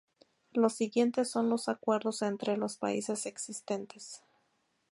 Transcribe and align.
Los 0.53 0.73
siguientes 0.73 1.29
son 1.29 1.49
los 1.51 1.69
acuerdos 1.69 2.23
entre 2.23 2.57
los 2.57 2.75
países 2.77 3.27
existentes. 3.27 4.23